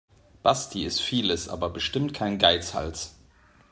[0.41, 3.17] Basti ist vieles, aber bestimmt kein Geizhals.